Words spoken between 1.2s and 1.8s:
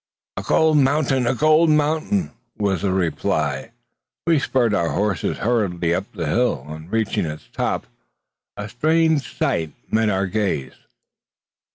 a gold